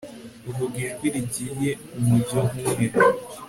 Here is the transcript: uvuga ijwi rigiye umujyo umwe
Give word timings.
uvuga 0.49 0.75
ijwi 0.85 1.07
rigiye 1.13 1.69
umujyo 1.99 2.39
umwe 2.57 2.87